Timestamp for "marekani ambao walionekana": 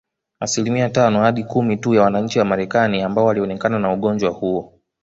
2.45-3.79